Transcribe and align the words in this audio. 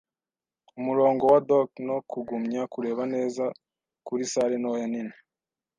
umurongo 0.79 1.23
wa 1.31 1.39
dock 1.49 1.71
no 1.87 1.97
kugumya 2.09 2.61
kureba 2.73 3.03
neza 3.13 3.43
kuri 4.05 4.23
salle 4.31 4.55
ntoya 4.61 4.85
nini 4.91 5.15